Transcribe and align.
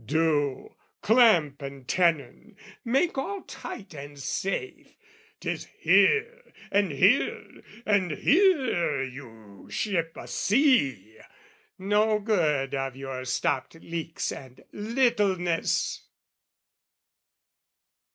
"Do, 0.03 0.73
clamp 1.03 1.61
and 1.61 1.87
tenon, 1.87 2.57
make 2.83 3.19
all 3.19 3.43
tight 3.43 3.93
and 3.93 4.17
safe! 4.17 4.95
"'Tis 5.39 5.65
here 5.77 6.51
and 6.71 6.91
here 6.91 7.61
and 7.85 8.09
here 8.09 9.03
you 9.03 9.67
ship 9.69 10.17
a 10.17 10.27
sea, 10.27 11.19
"No 11.77 12.17
good 12.17 12.73
of 12.73 12.95
your 12.95 13.25
stopped 13.25 13.75
leaks 13.75 14.31
and 14.31 14.61
littleness!" 14.71 16.07